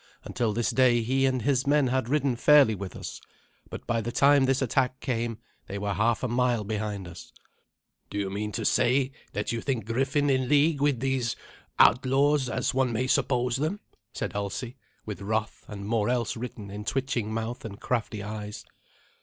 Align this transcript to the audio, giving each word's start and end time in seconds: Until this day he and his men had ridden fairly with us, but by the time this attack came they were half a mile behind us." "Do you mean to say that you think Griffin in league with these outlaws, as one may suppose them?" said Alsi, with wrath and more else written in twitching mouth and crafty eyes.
Until 0.23 0.51
this 0.51 0.71
day 0.71 1.03
he 1.03 1.27
and 1.27 1.43
his 1.43 1.67
men 1.67 1.85
had 1.85 2.09
ridden 2.09 2.35
fairly 2.35 2.73
with 2.73 2.95
us, 2.95 3.21
but 3.69 3.85
by 3.85 4.01
the 4.01 4.11
time 4.11 4.45
this 4.45 4.59
attack 4.59 4.99
came 4.99 5.37
they 5.67 5.77
were 5.77 5.93
half 5.93 6.23
a 6.23 6.27
mile 6.27 6.63
behind 6.63 7.07
us." 7.07 7.31
"Do 8.09 8.17
you 8.17 8.31
mean 8.31 8.51
to 8.53 8.65
say 8.65 9.11
that 9.33 9.51
you 9.51 9.61
think 9.61 9.85
Griffin 9.85 10.27
in 10.27 10.49
league 10.49 10.81
with 10.81 11.01
these 11.01 11.35
outlaws, 11.77 12.49
as 12.49 12.73
one 12.73 12.91
may 12.91 13.05
suppose 13.05 13.57
them?" 13.57 13.79
said 14.11 14.33
Alsi, 14.35 14.75
with 15.05 15.21
wrath 15.21 15.65
and 15.67 15.85
more 15.85 16.09
else 16.09 16.35
written 16.35 16.71
in 16.71 16.83
twitching 16.83 17.31
mouth 17.31 17.63
and 17.63 17.79
crafty 17.79 18.23
eyes. 18.23 18.65